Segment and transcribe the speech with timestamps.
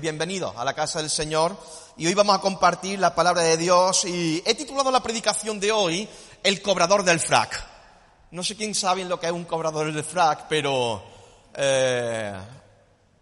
[0.00, 1.56] Bienvenidos a la casa del Señor
[1.96, 5.72] y hoy vamos a compartir la palabra de Dios y he titulado la predicación de
[5.72, 6.08] hoy
[6.44, 7.66] El cobrador del frac.
[8.30, 11.02] No sé quién sabe lo que es un cobrador del frac, pero
[11.54, 12.32] eh,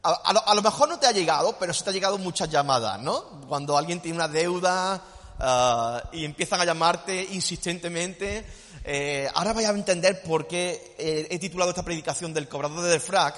[0.02, 3.40] a, lo, mejor no te ha llegado, pero sí te ha llegado muchas llamadas, ¿no?
[3.48, 5.02] Cuando alguien tiene una deuda
[5.38, 8.44] uh, y empiezan a llamarte insistentemente.
[8.84, 13.00] Eh, ahora vais a entender por qué eh, he titulado esta predicación del cobrador del
[13.00, 13.34] frac.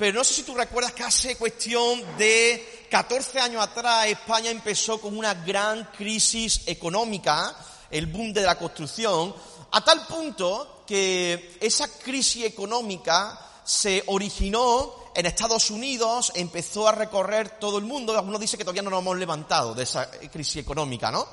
[0.00, 4.98] Pero no sé si tú recuerdas que hace cuestión de 14 años atrás España empezó
[4.98, 7.54] con una gran crisis económica,
[7.90, 9.34] el boom de la construcción,
[9.70, 17.58] a tal punto que esa crisis económica se originó en Estados Unidos, empezó a recorrer
[17.60, 21.10] todo el mundo, algunos dicen que todavía no nos hemos levantado de esa crisis económica,
[21.10, 21.28] ¿no?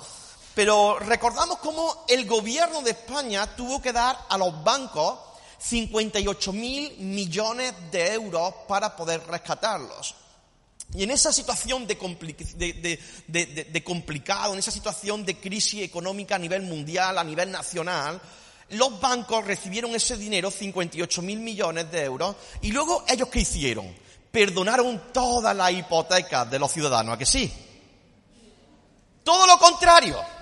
[0.54, 5.20] Pero recordamos cómo el gobierno de España tuvo que dar a los bancos
[5.58, 10.16] 58 mil millones de euros para poder rescatarlos.
[10.94, 11.96] Y en esa situación de,
[13.28, 18.22] de, complicado, en esa situación de crisis económica a nivel mundial, a nivel nacional,
[18.70, 23.94] los bancos recibieron ese dinero, 58 mil millones de euros, y luego ellos qué hicieron?
[24.32, 27.52] Perdonaron todas las hipotecas de los ciudadanos, ¿a que sí?
[29.24, 30.37] Todo lo contrario.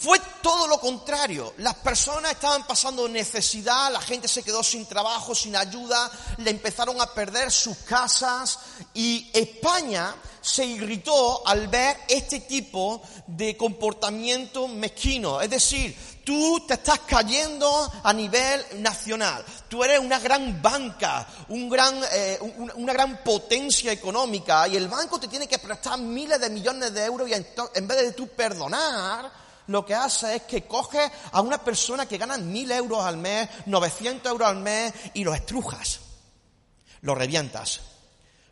[0.00, 1.52] Fue todo lo contrario.
[1.58, 6.98] Las personas estaban pasando necesidad, la gente se quedó sin trabajo, sin ayuda, le empezaron
[7.02, 8.58] a perder sus casas
[8.94, 15.42] y España se irritó al ver este tipo de comportamiento mezquino.
[15.42, 19.44] Es decir, tú te estás cayendo a nivel nacional.
[19.68, 22.38] Tú eres una gran banca, gran, eh,
[22.76, 27.04] una, gran potencia económica y el banco te tiene que prestar miles de millones de
[27.04, 31.62] euros y en vez de tú perdonar, lo que hace es que coge a una
[31.62, 36.00] persona que gana mil euros al mes, 900 euros al mes y lo estrujas,
[37.02, 37.80] lo revientas,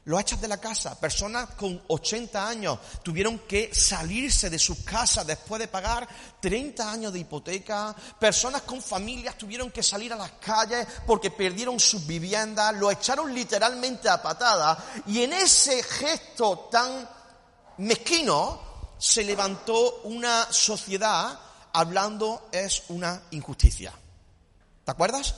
[0.05, 0.99] lo echas de la casa.
[0.99, 6.07] Personas con 80 años tuvieron que salirse de sus casas después de pagar
[6.41, 7.97] 30 años de hipoteca.
[8.21, 13.35] Personas con familias tuvieron que salir a las calles porque perdieron sus viviendas, lo echaron
[13.35, 14.79] literalmente a patada
[15.09, 17.09] y en ese gesto tan
[17.79, 18.68] mezquino,
[18.99, 21.39] se levantó una sociedad
[21.73, 23.93] hablando es una injusticia.
[24.85, 25.35] ¿Te acuerdas?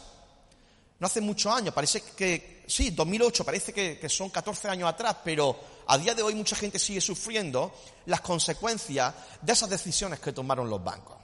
[0.99, 5.59] No hace muchos años, parece que, sí, 2008, parece que, son 14 años atrás, pero
[5.87, 7.73] a día de hoy mucha gente sigue sufriendo
[8.07, 11.17] las consecuencias de esas decisiones que tomaron los bancos.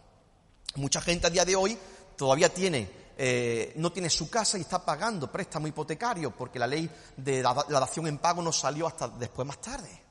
[0.77, 1.79] Mucha gente a día de hoy
[2.17, 6.91] todavía tiene, eh, no tiene su casa y está pagando préstamo hipotecario porque la ley
[7.17, 10.06] de la dación en pago no salió hasta después más tarde.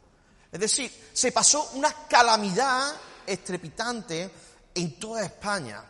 [0.56, 2.96] Es decir, se pasó una calamidad
[3.28, 4.32] estrepitante
[4.74, 5.84] en toda España.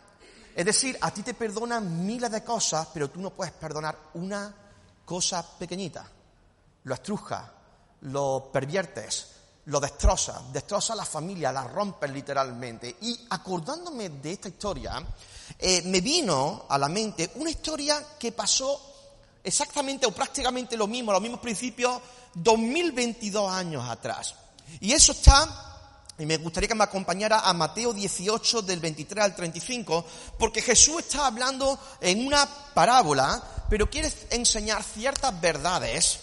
[0.56, 4.52] Es decir, a ti te perdonan miles de cosas, pero tú no puedes perdonar una
[5.04, 6.04] cosa pequeñita.
[6.82, 7.48] Lo estrujas,
[8.00, 9.28] lo perviertes,
[9.66, 12.96] lo destrozas, destrozas la familia, la rompes literalmente.
[13.02, 15.00] Y acordándome de esta historia,
[15.60, 18.94] eh, me vino a la mente una historia que pasó
[19.44, 22.02] exactamente o prácticamente lo mismo, los mismos principios,
[22.34, 24.34] 2022 años atrás.
[24.80, 25.76] Y eso está,
[26.18, 30.04] y me gustaría que me acompañara a Mateo 18 del 23 al 35,
[30.38, 36.20] porque Jesús está hablando en una parábola, pero quiere enseñar ciertas verdades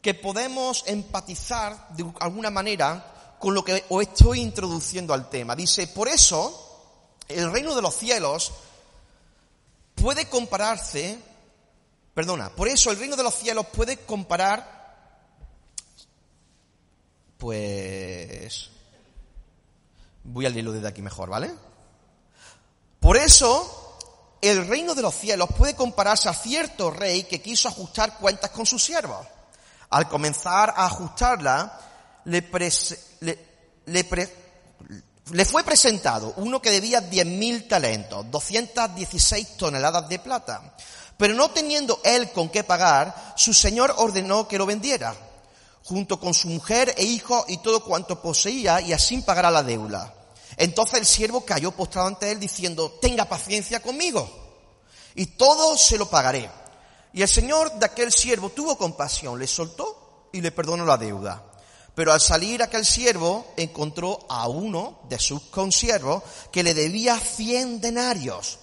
[0.00, 5.54] que podemos empatizar de alguna manera con lo que os estoy introduciendo al tema.
[5.54, 6.64] Dice, por eso,
[7.28, 8.52] el reino de los cielos
[9.94, 11.18] puede compararse,
[12.14, 14.77] perdona, por eso el reino de los cielos puede comparar
[17.38, 18.68] pues
[20.24, 21.54] voy a leerlo desde aquí mejor, ¿vale?
[23.00, 23.96] Por eso,
[24.42, 28.66] el reino de los cielos puede compararse a cierto rey que quiso ajustar cuentas con
[28.66, 29.24] sus siervos.
[29.90, 31.80] Al comenzar a ajustarla,
[32.24, 32.44] le,
[33.20, 33.38] le,
[33.86, 34.28] le, pre
[35.30, 40.74] le, fue presentado uno que debía 10.000 talentos, 216 toneladas de plata.
[41.16, 45.14] Pero no teniendo él con qué pagar, su señor ordenó que lo vendiera
[45.88, 50.14] junto con su mujer e hijo y todo cuanto poseía, y así pagará la deuda.
[50.58, 54.28] Entonces el siervo cayó postrado ante él diciendo, tenga paciencia conmigo,
[55.14, 56.50] y todo se lo pagaré.
[57.14, 61.42] Y el señor de aquel siervo tuvo compasión, le soltó y le perdonó la deuda.
[61.94, 67.80] Pero al salir aquel siervo encontró a uno de sus consiervos que le debía cien
[67.80, 68.58] denarios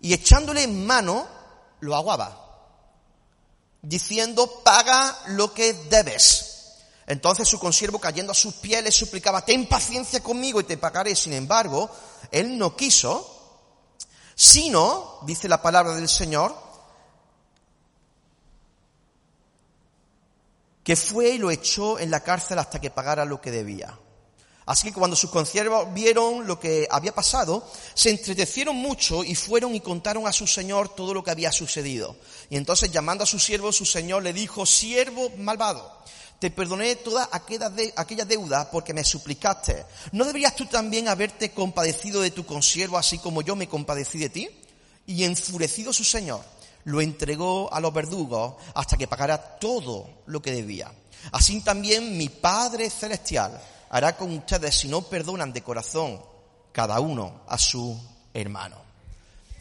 [0.00, 1.26] y echándole en mano
[1.80, 2.44] lo aguaba,
[3.82, 6.47] diciendo, paga lo que debes.
[7.08, 11.16] Entonces su consiervo cayendo a sus pies le suplicaba, ten paciencia conmigo y te pagaré.
[11.16, 11.90] Sin embargo,
[12.30, 13.56] él no quiso,
[14.34, 16.54] sino, dice la palabra del Señor,
[20.84, 23.98] que fue y lo echó en la cárcel hasta que pagara lo que debía.
[24.68, 29.74] Así que cuando sus consiervos vieron lo que había pasado, se entretecieron mucho y fueron
[29.74, 32.16] y contaron a su señor todo lo que había sucedido.
[32.50, 36.02] Y entonces llamando a su siervo, su señor le dijo, siervo malvado,
[36.38, 39.86] te perdoné toda aquella deuda porque me suplicaste.
[40.12, 44.28] ¿No deberías tú también haberte compadecido de tu consiervo así como yo me compadecí de
[44.28, 44.50] ti?
[45.06, 46.44] Y enfurecido su señor,
[46.84, 50.92] lo entregó a los verdugos hasta que pagara todo lo que debía.
[51.32, 53.58] Así también mi Padre Celestial
[53.90, 56.22] hará con ustedes si no perdonan de corazón
[56.72, 57.98] cada uno a su
[58.32, 58.76] hermano.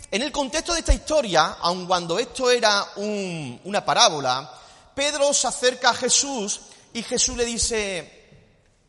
[0.09, 4.53] En el contexto de esta historia, aun cuando esto era una parábola,
[4.95, 6.61] Pedro se acerca a Jesús
[6.93, 8.27] y Jesús le dice,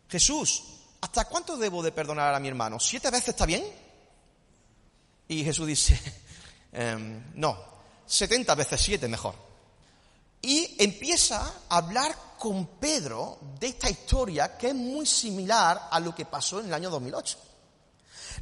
[0.08, 0.62] Jesús,
[1.00, 2.79] ¿hasta cuánto debo de perdonar a mi hermano?
[2.79, 3.64] ¿Siete veces está bien?
[5.26, 6.00] Y Jesús dice,
[6.73, 7.58] em, no,
[8.06, 9.48] setenta veces siete mejor.
[10.40, 16.14] Y empieza a hablar con Pedro de esta historia que es muy similar a lo
[16.14, 17.38] que pasó en el año 2008.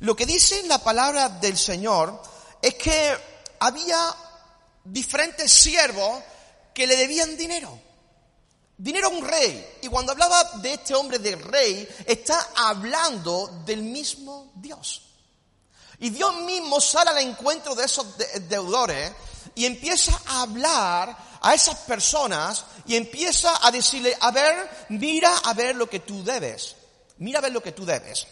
[0.00, 2.20] Lo que dice la palabra del Señor
[2.60, 3.16] es que
[3.60, 4.14] había
[4.84, 6.22] diferentes siervos
[6.74, 7.80] que le debían dinero.
[8.76, 9.78] Dinero a un rey.
[9.80, 15.02] Y cuando hablaba de este hombre de rey, está hablando del mismo Dios.
[15.98, 18.06] Y Dios mismo sale al encuentro de esos
[18.48, 19.12] deudores
[19.54, 25.54] y empieza a hablar a esas personas y empieza a decirle, a ver, mira a
[25.54, 26.76] ver lo que tú debes.
[27.18, 28.26] Mira a ver lo que tú debes.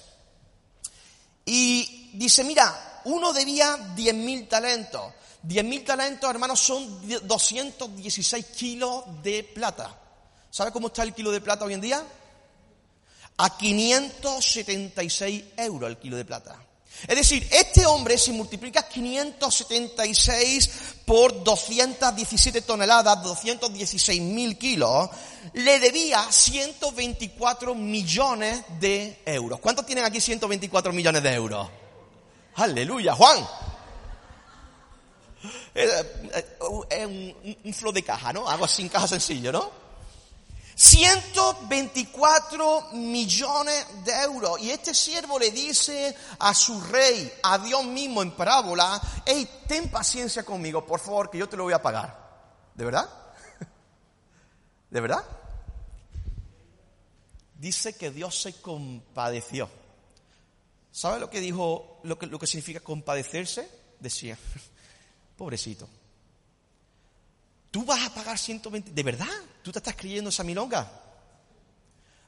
[1.44, 5.12] Y dice, mira, uno debía diez mil talentos.
[5.46, 9.94] 10.000 talentos, hermanos, son 216 kilos de plata.
[10.50, 12.02] ¿Sabe cómo está el kilo de plata hoy en día?
[13.36, 16.58] A 576 euros el kilo de plata.
[17.06, 20.70] Es decir, este hombre, si multiplica 576
[21.04, 25.10] por 217 toneladas, 216 mil kilos,
[25.52, 29.60] le debía 124 millones de euros.
[29.60, 31.68] ¿Cuántos tienen aquí 124 millones de euros?
[32.56, 33.46] Aleluya, Juan.
[35.74, 36.04] Es,
[36.60, 37.34] un,
[37.64, 38.48] un, flow de caja, ¿no?
[38.48, 39.83] Algo en caja sencillo, ¿no?
[40.74, 44.60] 124 millones de euros.
[44.60, 49.90] Y este siervo le dice a su rey, a Dios mismo en parábola, hey, ten
[49.90, 52.22] paciencia conmigo, por favor, que yo te lo voy a pagar.
[52.74, 53.08] ¿De verdad?
[54.90, 55.24] ¿De verdad?
[57.58, 59.70] Dice que Dios se compadeció.
[60.90, 63.68] ¿Sabe lo que dijo, lo que, lo que significa compadecerse?
[64.00, 64.36] Decía,
[65.36, 65.88] Pobrecito.
[67.70, 68.92] ¿Tú vas a pagar 120?
[68.92, 69.26] ¿De verdad?
[69.64, 70.86] ¿Tú te estás creyendo esa milonga?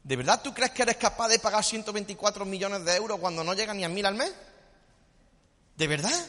[0.03, 3.53] ¿De verdad tú crees que eres capaz de pagar 124 millones de euros cuando no
[3.53, 4.33] llega ni a mil al mes?
[5.77, 6.27] ¿De verdad?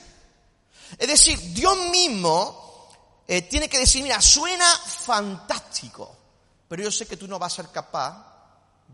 [0.98, 2.90] Es decir, Dios mismo
[3.26, 6.14] eh, tiene que decir, mira, suena fantástico,
[6.68, 8.26] pero yo sé que tú no vas a ser capaz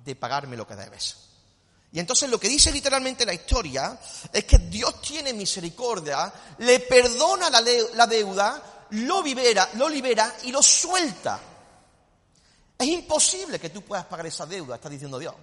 [0.05, 1.17] de pagarme lo que debes.
[1.93, 3.97] Y entonces lo que dice literalmente la historia
[4.31, 10.61] es que Dios tiene misericordia, le perdona la, deuda, lo libera, lo libera y lo
[10.61, 11.39] suelta.
[12.83, 15.33] Es imposible que tú puedas pagar esa deuda, está diciendo Dios.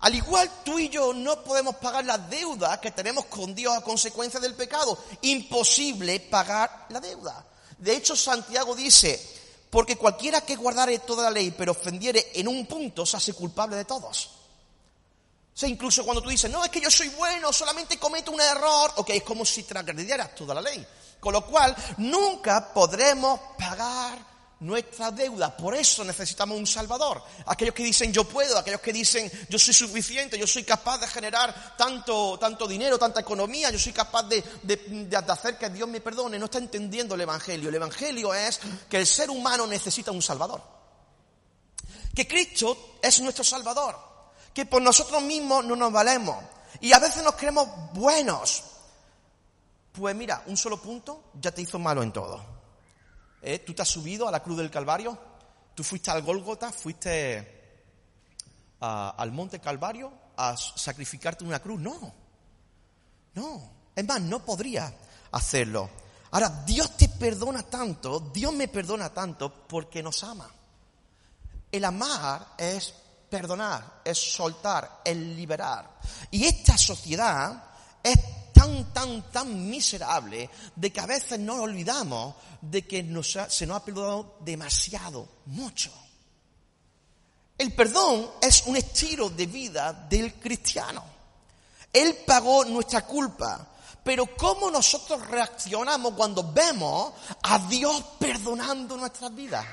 [0.00, 3.80] Al igual tú y yo no podemos pagar la deuda que tenemos con Dios a
[3.80, 4.98] consecuencia del pecado.
[5.22, 7.46] Imposible pagar la deuda.
[7.78, 9.24] De hecho, Santiago dice,
[9.70, 13.76] porque cualquiera que guardare toda la ley pero ofendiere en un punto se hace culpable
[13.76, 14.26] de todos.
[15.54, 18.40] O sea, incluso cuando tú dices, no, es que yo soy bueno, solamente cometo un
[18.40, 20.84] error, ok, es como si transgredieras toda la ley.
[21.20, 25.56] Con lo cual, nunca podremos pagar nuestra deuda.
[25.56, 27.22] Por eso necesitamos un Salvador.
[27.46, 31.08] Aquellos que dicen yo puedo, aquellos que dicen yo soy suficiente, yo soy capaz de
[31.08, 36.00] generar tanto, tanto dinero, tanta economía, yo soy capaz de, de hacer que Dios me
[36.00, 37.68] perdone, no está entendiendo el Evangelio.
[37.68, 40.62] El Evangelio es que el ser humano necesita un Salvador.
[42.14, 44.14] Que Cristo es nuestro Salvador
[44.54, 46.36] que por nosotros mismos no nos valemos.
[46.80, 48.62] Y a veces nos creemos buenos.
[49.92, 52.53] Pues mira, un solo punto ya te hizo malo en todo.
[53.46, 53.58] ¿Eh?
[53.58, 55.18] Tú te has subido a la cruz del Calvario,
[55.74, 57.52] tú fuiste al Gólgota, fuiste
[58.80, 61.80] al Monte Calvario a sacrificarte una cruz.
[61.80, 62.14] No,
[63.34, 63.70] no.
[63.94, 64.92] Es más, no podría
[65.32, 65.90] hacerlo.
[66.30, 70.50] Ahora, Dios te perdona tanto, Dios me perdona tanto porque nos ama.
[71.70, 72.94] El amar es
[73.28, 75.98] perdonar, es soltar, es liberar.
[76.30, 77.62] Y esta sociedad
[78.02, 78.18] es
[78.64, 83.02] tan, tan, tan miserable de que a veces nos olvidamos de que
[83.48, 85.92] se nos ha perdonado demasiado, mucho.
[87.56, 91.04] El perdón es un estilo de vida del cristiano.
[91.92, 93.68] Él pagó nuestra culpa.
[94.02, 99.64] Pero ¿cómo nosotros reaccionamos cuando vemos a Dios perdonando nuestras vidas?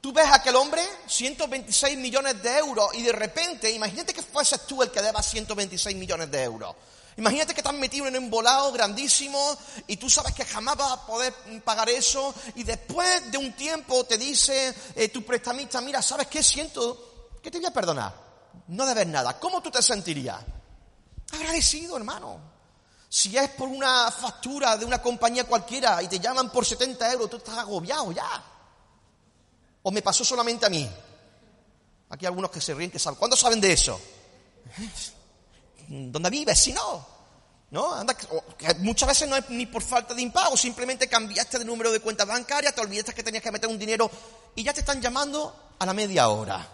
[0.00, 4.64] Tú ves a aquel hombre, 126 millones de euros, y de repente, imagínate que fueses
[4.66, 6.76] tú el que deba 126 millones de euros.
[7.16, 9.56] Imagínate que estás metido en un volado grandísimo
[9.86, 11.32] y tú sabes que jamás vas a poder
[11.64, 16.42] pagar eso y después de un tiempo te dice eh, tu prestamista, mira, ¿sabes qué?
[16.42, 18.24] Siento que te voy a perdonar.
[18.68, 19.38] No debes nada.
[19.38, 20.40] ¿Cómo tú te sentirías?
[21.32, 22.40] Agradecido, hermano.
[23.08, 27.30] Si es por una factura de una compañía cualquiera y te llaman por 70 euros,
[27.30, 28.42] tú estás agobiado ya.
[29.84, 30.90] ¿O me pasó solamente a mí?
[32.10, 33.18] Aquí hay algunos que se ríen, que saben.
[33.18, 34.00] ¿Cuándo saben de eso?
[35.94, 36.58] ¿Dónde vives?
[36.58, 37.14] Si no.
[37.70, 37.92] ¿No?
[37.92, 38.16] Anda,
[38.78, 42.24] muchas veces no es ni por falta de impago, simplemente cambiaste de número de cuenta
[42.24, 44.08] bancaria, te olvidaste que tenías que meter un dinero
[44.54, 46.68] y ya te están llamando a la media hora.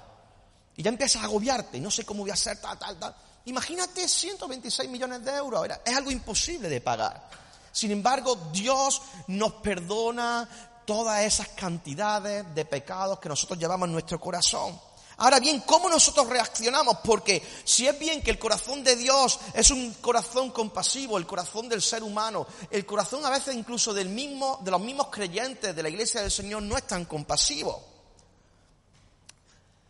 [0.77, 3.15] Y ya empiezas a agobiarte, no sé cómo voy a hacer, tal, tal, tal.
[3.47, 7.29] Imagínate 126 millones de euros, es algo imposible de pagar.
[7.73, 10.49] Sin embargo, Dios nos perdona
[10.85, 14.79] todas esas cantidades de pecados que nosotros llevamos en nuestro corazón.
[15.21, 16.97] Ahora bien, ¿cómo nosotros reaccionamos?
[17.05, 21.69] Porque si es bien que el corazón de Dios es un corazón compasivo, el corazón
[21.69, 25.83] del ser humano, el corazón a veces incluso del mismo, de los mismos creyentes de
[25.83, 27.85] la iglesia del Señor no es tan compasivo.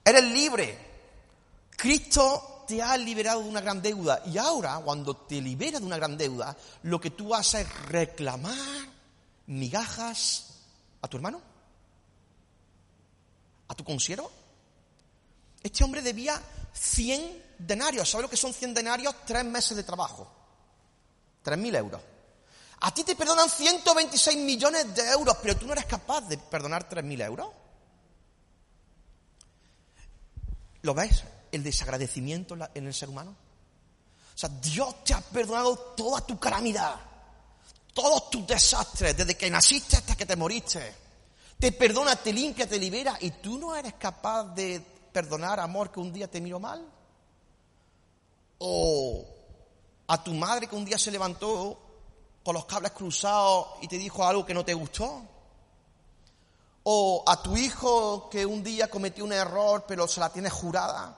[0.04, 0.90] Eres libre.
[1.76, 4.24] Cristo te ha liberado de una gran deuda.
[4.26, 8.56] Y ahora, cuando te liberas de una gran deuda, lo que tú haces es reclamar
[9.46, 10.54] migajas
[11.02, 11.40] a tu hermano,
[13.68, 14.39] a tu consiervo,
[15.62, 16.40] este hombre debía
[16.72, 18.08] 100 denarios.
[18.08, 19.14] ¿Sabes lo que son 100 denarios?
[19.26, 20.30] Tres meses de trabajo.
[21.44, 22.00] 3.000 euros.
[22.80, 26.88] A ti te perdonan 126 millones de euros, pero tú no eres capaz de perdonar
[26.88, 27.48] 3.000 euros.
[30.82, 31.24] ¿Lo ves?
[31.52, 33.36] El desagradecimiento en el ser humano.
[34.34, 36.94] O sea, Dios te ha perdonado toda tu calamidad,
[37.92, 40.94] todos tus desastres, desde que naciste hasta que te moriste.
[41.58, 46.00] Te perdona, te limpia, te libera y tú no eres capaz de perdonar, amor, que
[46.00, 46.86] un día te miró mal?
[48.58, 49.24] ¿O
[50.06, 51.78] a tu madre que un día se levantó
[52.44, 55.22] con los cables cruzados y te dijo algo que no te gustó?
[56.82, 61.16] ¿O a tu hijo que un día cometió un error pero se la tiene jurada?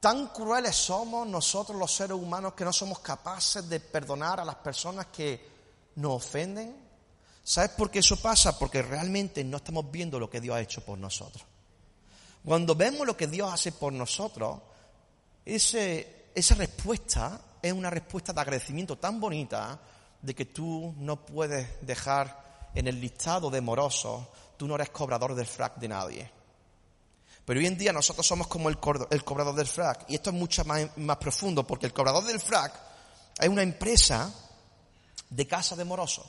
[0.00, 4.54] Tan crueles somos nosotros los seres humanos que no somos capaces de perdonar a las
[4.56, 5.48] personas que
[5.96, 6.88] nos ofenden.
[7.42, 8.58] ¿Sabes por qué eso pasa?
[8.58, 11.44] Porque realmente no estamos viendo lo que Dios ha hecho por nosotros.
[12.44, 14.60] Cuando vemos lo que Dios hace por nosotros,
[15.44, 19.78] esa respuesta es una respuesta de agradecimiento tan bonita
[20.20, 24.26] de que tú no puedes dejar en el listado de morosos,
[24.56, 26.30] tú no eres cobrador del frac de nadie.
[27.44, 30.04] Pero hoy en día nosotros somos como el, cobrador del frac.
[30.08, 32.74] Y esto es mucho más, más profundo, porque el cobrador del frac
[33.40, 34.30] es una empresa
[35.30, 36.26] de casa de morosos.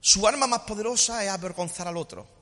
[0.00, 2.33] Su arma más poderosa es avergonzar al otro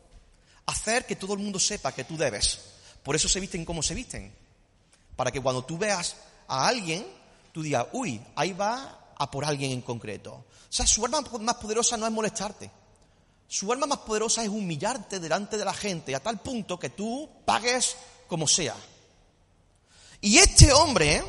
[0.66, 2.60] hacer que todo el mundo sepa que tú debes.
[3.02, 4.32] Por eso se visten como se visten.
[5.16, 6.16] Para que cuando tú veas
[6.48, 7.06] a alguien,
[7.52, 10.32] tú digas, uy, ahí va a por alguien en concreto.
[10.32, 12.70] O sea, su arma más poderosa no es molestarte.
[13.46, 17.28] Su arma más poderosa es humillarte delante de la gente a tal punto que tú
[17.44, 18.74] pagues como sea.
[20.22, 21.22] Y este hombre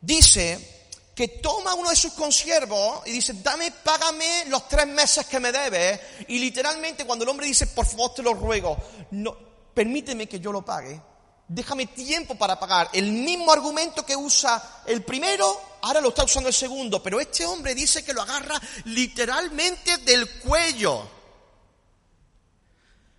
[0.00, 0.73] dice,
[1.14, 5.52] que toma uno de sus consiervos y dice, dame, págame los tres meses que me
[5.52, 6.00] debes.
[6.28, 8.76] Y literalmente cuando el hombre dice, por favor te lo ruego,
[9.12, 9.36] no,
[9.72, 11.00] permíteme que yo lo pague.
[11.46, 12.88] Déjame tiempo para pagar.
[12.92, 17.02] El mismo argumento que usa el primero, ahora lo está usando el segundo.
[17.02, 21.06] Pero este hombre dice que lo agarra literalmente del cuello.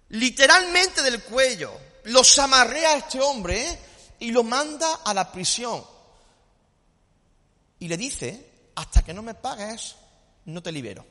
[0.09, 1.71] Literalmente del cuello.
[2.05, 3.79] Los amarrea a este hombre
[4.19, 5.94] y lo manda a la prisión
[7.79, 9.95] y le dice, hasta que no me pagues,
[10.45, 11.05] no te libero.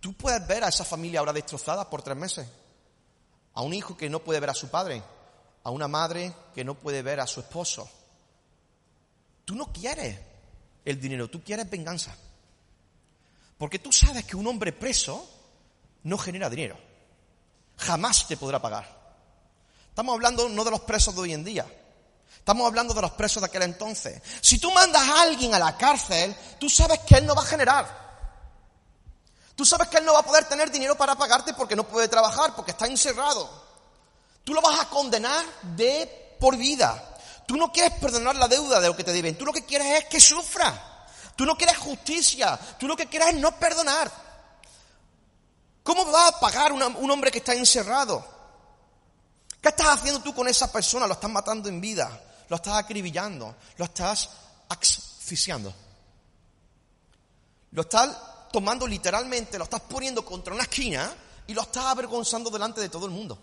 [0.00, 2.46] Tú puedes ver a esa familia ahora destrozada por tres meses,
[3.54, 5.02] a un hijo que no puede ver a su padre,
[5.62, 7.88] a una madre que no puede ver a su esposo.
[9.44, 10.18] Tú no quieres
[10.84, 12.14] el dinero, tú quieres venganza.
[13.56, 15.28] Porque tú sabes que un hombre preso
[16.02, 16.76] no genera dinero.
[17.78, 19.04] Jamás te podrá pagar.
[19.88, 21.66] Estamos hablando no de los presos de hoy en día,
[22.44, 24.20] Estamos hablando de los presos de aquel entonces.
[24.42, 27.46] Si tú mandas a alguien a la cárcel, tú sabes que él no va a
[27.46, 28.04] generar.
[29.56, 32.06] Tú sabes que él no va a poder tener dinero para pagarte porque no puede
[32.06, 33.48] trabajar, porque está encerrado.
[34.44, 35.42] Tú lo vas a condenar
[35.74, 37.16] de por vida.
[37.46, 39.38] Tú no quieres perdonar la deuda de lo que te deben.
[39.38, 41.06] Tú lo que quieres es que sufra.
[41.36, 42.58] Tú no quieres justicia.
[42.78, 44.10] Tú lo que quieres es no perdonar.
[45.82, 48.33] ¿Cómo va a pagar un hombre que está encerrado?
[49.64, 51.06] ¿Qué estás haciendo tú con esa persona?
[51.06, 52.20] Lo estás matando en vida.
[52.50, 53.56] Lo estás acribillando.
[53.78, 54.28] Lo estás
[54.68, 55.72] asfixiando.
[57.70, 61.14] Lo estás tomando literalmente, lo estás poniendo contra una esquina
[61.46, 63.38] y lo estás avergonzando delante de todo el mundo.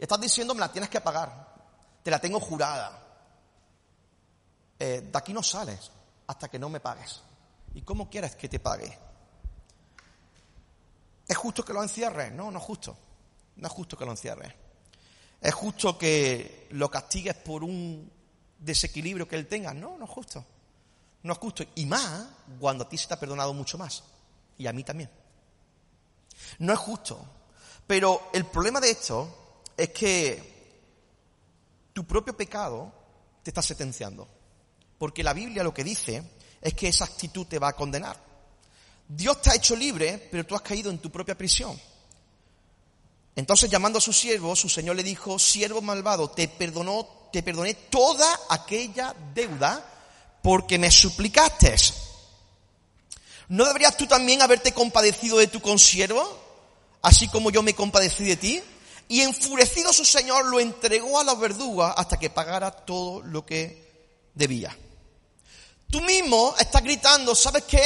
[0.00, 1.54] Estás diciendo, me la tienes que pagar,
[2.02, 3.00] te la tengo jurada.
[4.80, 5.92] Eh, de aquí no sales
[6.26, 7.20] hasta que no me pagues.
[7.74, 8.98] ¿Y cómo quieres que te pague?
[11.28, 12.32] ¿Es justo que lo encierres?
[12.32, 12.98] No, no es justo.
[13.54, 14.52] No es justo que lo encierres.
[15.40, 18.10] ¿Es justo que lo castigues por un
[18.58, 19.72] desequilibrio que él tenga?
[19.72, 20.44] No, no es justo.
[21.22, 21.64] No es justo.
[21.74, 22.26] Y más
[22.58, 24.02] cuando a ti se te ha perdonado mucho más.
[24.58, 25.10] Y a mí también.
[26.58, 27.24] No es justo.
[27.86, 30.50] Pero el problema de esto es que
[31.92, 32.92] tu propio pecado
[33.42, 34.28] te está sentenciando.
[34.98, 36.22] Porque la Biblia lo que dice
[36.60, 38.16] es que esa actitud te va a condenar.
[39.08, 41.80] Dios te ha hecho libre, pero tú has caído en tu propia prisión.
[43.40, 47.72] Entonces, llamando a su siervo, su señor le dijo, siervo malvado, te perdonó, te perdoné
[47.72, 49.82] toda aquella deuda
[50.42, 51.74] porque me suplicaste.
[53.48, 56.38] ¿No deberías tú también haberte compadecido de tu consiervo,
[57.00, 58.62] así como yo me compadecí de ti?
[59.08, 64.28] Y enfurecido su señor lo entregó a los verdugos hasta que pagara todo lo que
[64.34, 64.76] debía.
[65.90, 67.82] Tú mismo estás gritando, ¿sabes qué?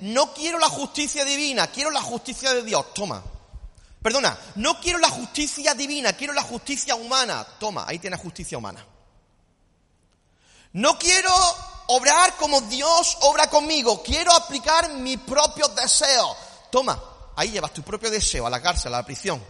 [0.00, 2.92] No quiero la justicia divina, quiero la justicia de Dios.
[2.92, 3.22] Toma.
[4.02, 7.44] Perdona, no quiero la justicia divina, quiero la justicia humana.
[7.58, 8.84] Toma, ahí tienes justicia humana.
[10.72, 11.32] No quiero
[11.88, 14.02] obrar como Dios obra conmigo.
[14.02, 16.36] Quiero aplicar mis propios deseos.
[16.70, 17.02] Toma,
[17.34, 19.42] ahí llevas tu propio deseo a la cárcel, a la prisión.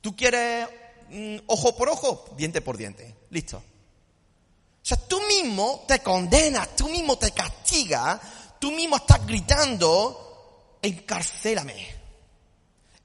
[0.00, 0.68] ¿Tú quieres
[1.10, 2.24] mm, ojo por ojo?
[2.36, 3.14] Diente por diente.
[3.30, 3.58] Listo.
[3.58, 8.20] O sea, tú mismo te condenas, tú mismo te castigas,
[8.58, 12.01] tú mismo estás gritando, encarcélame.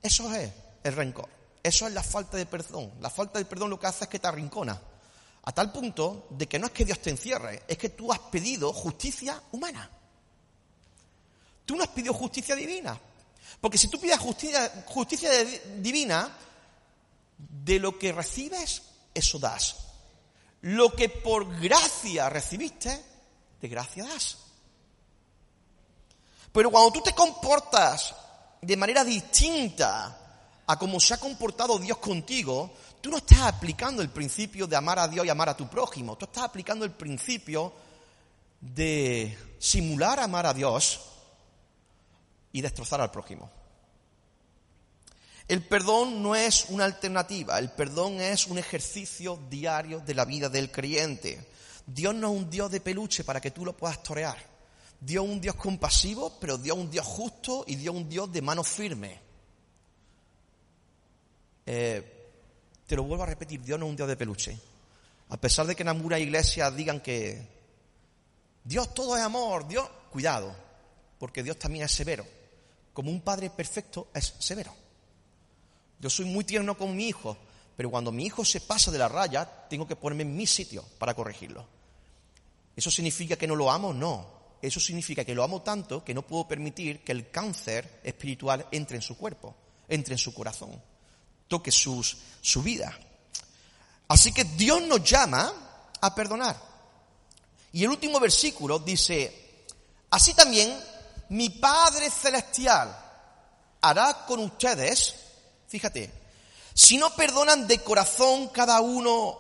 [0.02, 0.52] Eso es
[0.84, 1.30] el rencor.
[1.64, 2.94] Eso es la falta de perdón.
[3.02, 4.80] La falta de perdón lo que hace es que te arrincona.
[5.44, 8.20] A tal punto de que no es que Dios te encierre, es que tú has
[8.20, 9.90] pedido justicia humana.
[11.66, 13.00] Tú no has pedido justicia divina.
[13.60, 15.30] Porque si tú pides justicia, justicia
[15.78, 16.38] divina,
[17.38, 18.82] de lo que recibes,
[19.14, 19.76] eso das.
[20.62, 23.04] Lo que por gracia recibiste,
[23.62, 24.38] de gracia das.
[26.52, 28.16] Pero cuando tú te comportas
[28.62, 30.18] de manera distinta
[30.66, 35.00] a cómo se ha comportado Dios contigo, tú no estás aplicando el principio de amar
[35.00, 37.72] a Dios y amar a tu prójimo, tú estás aplicando el principio
[38.60, 41.00] de simular amar a Dios
[42.52, 43.50] y destrozar al prójimo.
[45.48, 50.50] El perdón no es una alternativa, el perdón es un ejercicio diario de la vida
[50.50, 51.48] del creyente.
[51.86, 54.57] Dios no es un Dios de peluche para que tú lo puedas torear.
[55.00, 58.64] Dios un Dios compasivo, pero Dios un Dios justo y Dios un Dios de mano
[58.64, 59.20] firme.
[61.66, 62.14] Eh,
[62.88, 64.58] te lo vuelvo a repetir, Dios no es un Dios de peluche.
[65.30, 67.46] A pesar de que en algunas iglesias digan que
[68.64, 70.56] Dios todo es amor, Dios, cuidado,
[71.20, 72.26] porque Dios también es severo.
[72.94, 74.74] Como un padre perfecto es severo.
[76.00, 77.38] Yo soy muy tierno con mi hijo,
[77.76, 80.84] pero cuando mi hijo se pasa de la raya, tengo que ponerme en mi sitio
[80.98, 81.66] para corregirlo.
[82.76, 83.94] ¿Eso significa que no lo amo?
[83.94, 84.37] No.
[84.62, 88.96] Eso significa que lo amo tanto que no puedo permitir que el cáncer espiritual entre
[88.98, 89.56] en su cuerpo,
[89.88, 90.82] entre en su corazón
[91.48, 92.98] toque sus, su vida.
[94.08, 95.52] Así que Dios nos llama
[96.00, 96.56] a perdonar.
[97.74, 99.66] Y el último versículo dice,
[100.10, 100.78] así también
[101.30, 102.96] mi Padre Celestial
[103.82, 105.14] hará con ustedes,
[105.68, 106.12] fíjate,
[106.74, 109.40] si no perdonan de corazón cada uno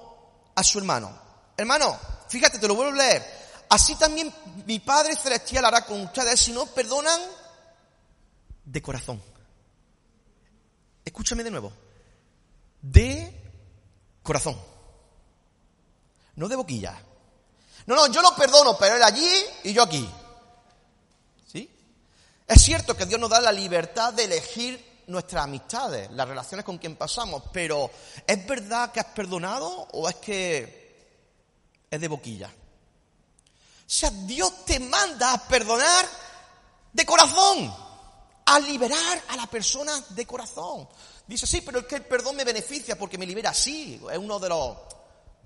[0.55, 1.17] a su hermano.
[1.55, 3.46] Hermano, fíjate, te lo vuelvo a leer.
[3.69, 4.33] Así también
[4.65, 7.19] mi Padre Celestial hará con ustedes si no perdonan
[8.65, 9.21] de corazón.
[11.03, 11.71] Escúchame de nuevo
[12.81, 13.33] de
[14.23, 14.57] corazón,
[16.35, 17.01] no de boquilla.
[17.85, 19.29] No, no, yo lo perdono, pero él allí
[19.63, 20.09] y yo aquí.
[21.45, 21.69] ¿Sí?
[22.45, 26.77] Es cierto que Dios nos da la libertad de elegir nuestras amistades, las relaciones con
[26.77, 27.89] quien pasamos, pero
[28.25, 32.53] ¿es verdad que has perdonado o es que es de boquilla?
[33.87, 36.05] O sea, Dios te manda a perdonar
[36.91, 37.73] de corazón,
[38.45, 40.89] a liberar a la persona de corazón.
[41.25, 43.53] Dice, sí, pero es que el perdón me beneficia porque me libera.
[43.53, 44.77] Sí, es uno de los,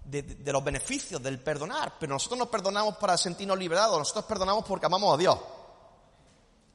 [0.05, 1.93] de, los beneficios del perdonar.
[1.99, 3.99] Pero nosotros nos perdonamos para sentirnos liberados.
[3.99, 5.37] Nosotros perdonamos porque amamos a Dios.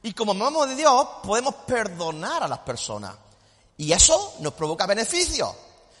[0.03, 3.13] Y como amamos de Dios, podemos perdonar a las personas.
[3.75, 5.53] Y eso nos provoca beneficios.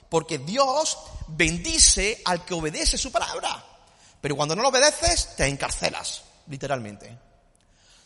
[0.09, 3.76] Porque Dios bendice al que obedece su palabra.
[4.21, 7.17] Pero cuando no lo obedeces, te encarcelas, literalmente.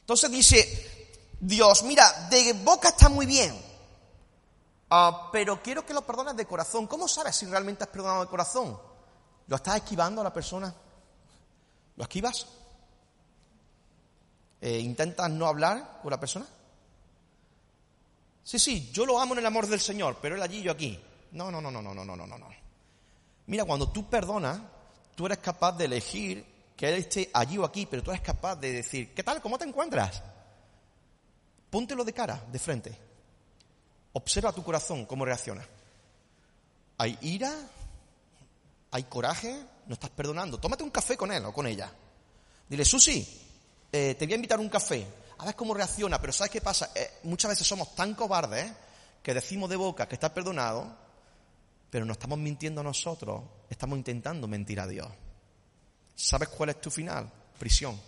[0.02, 3.60] Entonces dice, Dios, mira, de boca está muy bien,
[4.90, 6.88] ah, pero quiero que lo perdones de corazón.
[6.88, 8.78] ¿Cómo sabes si realmente has perdonado de corazón?
[9.48, 10.74] ¿Lo estás esquivando a la persona?
[11.96, 12.48] ¿Lo esquivas?
[14.62, 16.46] Eh, ¿Intentas no hablar con la persona?
[18.44, 21.00] Sí, sí, yo lo amo en el amor del Señor, pero él allí, yo aquí.
[21.32, 22.48] No, no, no, no, no, no, no, no, no.
[23.48, 24.60] Mira, cuando tú perdonas,
[25.16, 26.46] tú eres capaz de elegir
[26.76, 29.42] que Él esté allí o aquí, pero tú eres capaz de decir, ¿qué tal?
[29.42, 30.22] ¿Cómo te encuentras?
[31.70, 32.98] Póntelo de cara, de frente.
[34.14, 35.66] Observa tu corazón, cómo reacciona.
[36.98, 37.56] ¿Hay ira?
[38.92, 39.66] ¿Hay coraje?
[39.88, 40.60] ¿No estás perdonando?
[40.60, 41.92] Tómate un café con él o con ella.
[42.68, 43.26] Dile, Susi,
[43.92, 45.06] eh, te voy a invitar a un café.
[45.38, 46.92] A ver cómo reacciona, pero ¿sabes qué pasa?
[46.94, 48.72] Eh, muchas veces somos tan cobardes
[49.24, 50.96] que decimos de boca que estás perdonado,
[51.90, 55.08] pero no estamos mintiendo nosotros, estamos intentando mentir a Dios.
[56.16, 57.32] ¿Sabes cuál es tu final?
[57.58, 58.00] Prisión,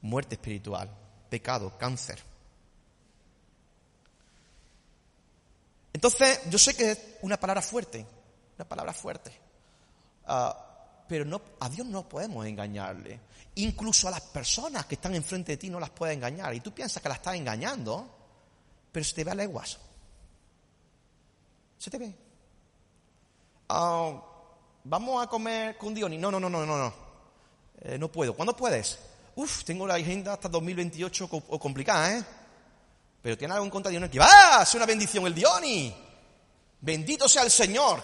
[0.00, 0.90] muerte espiritual,
[1.28, 2.18] pecado, cáncer.
[5.92, 8.04] Entonces, yo sé que es una palabra fuerte,
[8.56, 9.30] una palabra fuerte,
[10.26, 13.20] ah, pero no, a Dios no podemos engañarle.
[13.56, 16.54] Incluso a las personas que están enfrente de ti no las puedes engañar.
[16.54, 18.08] Y tú piensas que las estás engañando,
[18.90, 19.78] pero se te ve a leguas.
[21.76, 22.14] Se te ve.
[23.68, 24.31] Ah,
[24.84, 26.10] vamos a comer con Dios.
[26.10, 26.94] No, no, no, no, no, no.
[27.80, 28.34] Eh, no puedo.
[28.34, 28.98] ¿Cuándo puedes?
[29.34, 32.24] Uf, tengo la agenda hasta 2028 o complicada, ¿eh?
[33.22, 35.94] Pero tiene algo en contra de Dios que va, es una bendición el Dioni.
[36.80, 38.02] Bendito sea el Señor.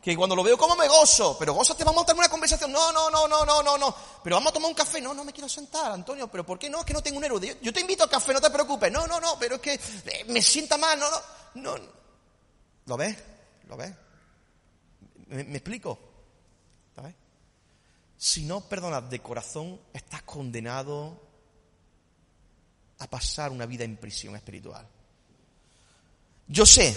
[0.00, 2.70] Que cuando lo veo como me gozo, pero gozo te vamos a tener una conversación.
[2.70, 3.94] No, no, no, no, no, no, no.
[4.22, 5.00] Pero vamos a tomar un café.
[5.00, 6.28] No, no me quiero sentar, Antonio.
[6.28, 6.80] Pero ¿por qué no?
[6.80, 7.58] Es que no tengo un héroe.
[7.62, 8.92] Yo te invito al café, no te preocupes.
[8.92, 10.98] No, no, no, pero es que eh, me sienta mal.
[10.98, 11.06] No,
[11.54, 11.84] no, no.
[12.86, 13.16] ¿Lo ves?
[13.66, 13.92] ¿Lo ves?
[15.28, 15.98] ¿Me, explico?
[18.16, 21.20] Si no perdonas de corazón, estás condenado
[22.98, 24.86] a pasar una vida en prisión espiritual.
[26.46, 26.96] Yo sé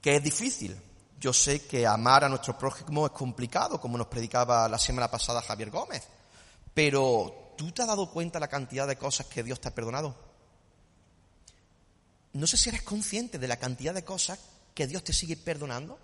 [0.00, 0.76] que es difícil.
[1.18, 5.40] Yo sé que amar a nuestro prójimo es complicado, como nos predicaba la semana pasada
[5.40, 6.02] Javier Gómez.
[6.74, 10.16] Pero ¿tú te has dado cuenta la cantidad de cosas que Dios te ha perdonado?
[12.32, 14.40] No sé si eres consciente de la cantidad de cosas
[14.74, 15.98] que Dios te sigue perdonando.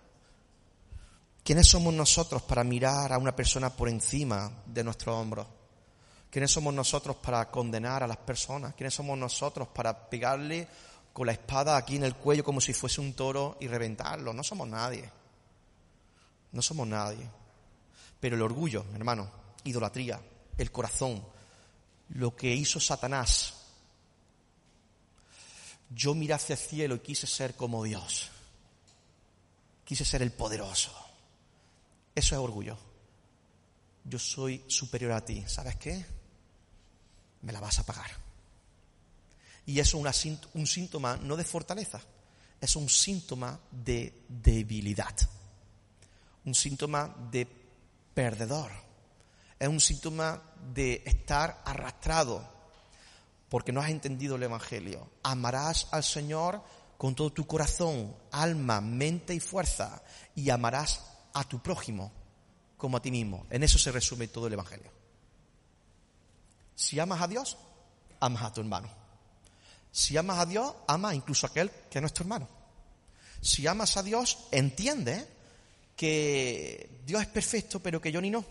[1.48, 5.46] ¿Quiénes somos nosotros para mirar a una persona por encima de nuestro hombro?
[6.30, 8.74] ¿Quiénes somos nosotros para condenar a las personas?
[8.74, 10.68] ¿Quiénes somos nosotros para pegarle
[11.10, 14.34] con la espada aquí en el cuello como si fuese un toro y reventarlo?
[14.34, 15.10] No somos nadie.
[16.52, 17.26] No somos nadie.
[18.20, 19.30] Pero el orgullo, hermano,
[19.64, 20.20] idolatría,
[20.58, 21.24] el corazón,
[22.10, 23.54] lo que hizo Satanás.
[25.88, 28.28] Yo miré hacia el cielo y quise ser como Dios.
[29.86, 31.07] Quise ser el poderoso.
[32.18, 32.76] Eso es orgullo.
[34.02, 35.44] Yo soy superior a ti.
[35.46, 36.04] ¿Sabes qué?
[37.42, 38.10] Me la vas a pagar.
[39.66, 42.00] Y eso es un síntoma no de fortaleza,
[42.60, 45.14] es un síntoma de debilidad.
[46.44, 47.46] Un síntoma de
[48.14, 48.72] perdedor.
[49.56, 50.42] Es un síntoma
[50.74, 52.52] de estar arrastrado
[53.48, 55.08] porque no has entendido el Evangelio.
[55.22, 56.64] Amarás al Señor
[56.96, 60.02] con todo tu corazón, alma, mente y fuerza
[60.34, 62.12] y amarás a tu prójimo
[62.76, 63.46] como a ti mismo.
[63.50, 64.90] En eso se resume todo el Evangelio.
[66.74, 67.56] Si amas a Dios,
[68.20, 68.88] amas a tu hermano.
[69.90, 72.48] Si amas a Dios, ama incluso a aquel que no es tu hermano.
[73.40, 75.26] Si amas a Dios, entiende
[75.96, 78.44] que Dios es perfecto, pero que yo ni no.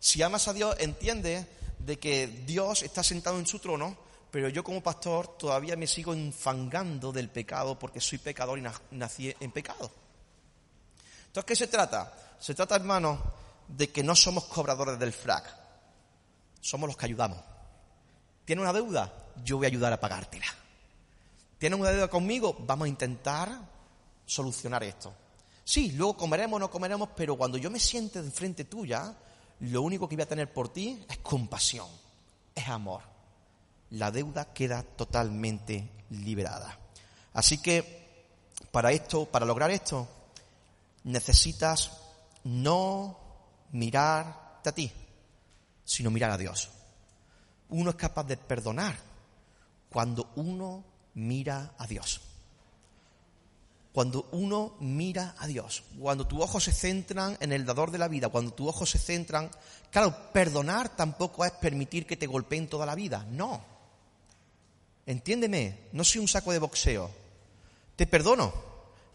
[0.00, 1.46] Si amas a Dios, entiende
[1.78, 3.96] de que Dios está sentado en su trono,
[4.30, 8.64] pero yo como pastor todavía me sigo enfangando del pecado porque soy pecador y
[8.96, 9.90] nací en pecado.
[11.34, 12.12] Entonces, ¿qué se trata?
[12.38, 13.18] Se trata, hermano,
[13.66, 15.44] de que no somos cobradores del frac.
[16.60, 17.40] Somos los que ayudamos.
[18.44, 19.12] ¿Tiene una deuda?
[19.42, 20.46] Yo voy a ayudar a pagártela.
[21.58, 22.54] ¿Tiene una deuda conmigo?
[22.60, 23.50] Vamos a intentar
[24.24, 25.12] solucionar esto.
[25.64, 29.12] Sí, luego comeremos o no comeremos, pero cuando yo me siente enfrente tuya,
[29.58, 31.88] lo único que voy a tener por ti es compasión,
[32.54, 33.02] es amor.
[33.90, 36.78] La deuda queda totalmente liberada.
[37.32, 38.28] Así que,
[38.70, 40.06] para esto, para lograr esto,
[41.04, 41.92] necesitas
[42.44, 43.18] no
[43.72, 44.90] mirarte a ti,
[45.84, 46.70] sino mirar a Dios.
[47.68, 48.96] Uno es capaz de perdonar
[49.90, 52.20] cuando uno mira a Dios.
[53.92, 58.08] Cuando uno mira a Dios, cuando tus ojos se centran en el dador de la
[58.08, 59.48] vida, cuando tus ojos se centran,
[59.92, 63.64] claro, perdonar tampoco es permitir que te golpeen toda la vida, no.
[65.06, 67.08] Entiéndeme, no soy un saco de boxeo.
[67.94, 68.52] Te perdono,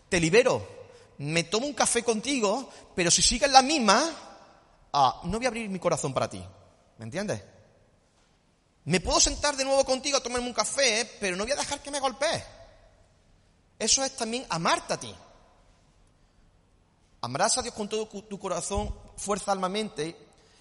[0.07, 0.78] te libero,
[1.19, 4.09] me tomo un café contigo, pero si sigues la misma,
[4.93, 6.41] ah, no voy a abrir mi corazón para ti.
[6.97, 7.43] ¿Me entiendes?
[8.85, 11.81] Me puedo sentar de nuevo contigo a tomarme un café, pero no voy a dejar
[11.81, 12.41] que me golpees.
[13.77, 15.13] Eso es también amarte a ti.
[17.21, 20.15] Amarás a Dios con todo tu corazón, fuerza, alma, mente,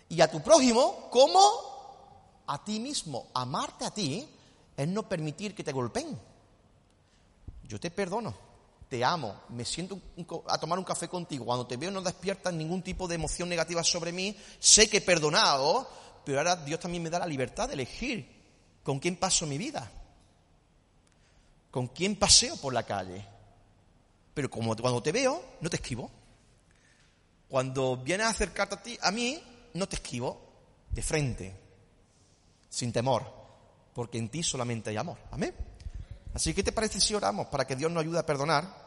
[0.08, 3.28] y a tu prójimo como a ti mismo.
[3.32, 4.28] Amarte a ti
[4.76, 6.18] es no permitir que te golpeen.
[7.62, 8.34] Yo te perdono,
[8.88, 10.00] te amo, me siento
[10.46, 11.44] a tomar un café contigo.
[11.44, 14.34] Cuando te veo no despiertas ningún tipo de emoción negativa sobre mí.
[14.58, 15.88] Sé que he perdonado,
[16.24, 18.38] pero ahora Dios también me da la libertad de elegir
[18.82, 19.90] con quién paso mi vida,
[21.70, 23.24] con quién paseo por la calle.
[24.32, 26.10] Pero como cuando te veo, no te esquivo.
[27.48, 29.42] Cuando vienes a acercarte a ti, a mí,
[29.74, 30.40] no te esquivo
[30.90, 31.54] de frente,
[32.68, 33.24] sin temor,
[33.94, 35.18] porque en ti solamente hay amor.
[35.30, 35.54] Amén.
[36.34, 38.86] Así que, ¿qué te parece si oramos para que Dios nos ayude a perdonar